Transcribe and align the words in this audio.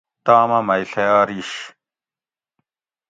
تامہ 0.25 0.59
مئ 0.67 0.83
ڷیارِیش 0.91 1.51